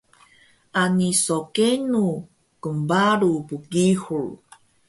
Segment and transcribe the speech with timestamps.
[0.81, 2.05] Ani so kenu
[2.61, 4.27] knparu bgihur